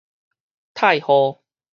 [0.73, 1.43] 太昊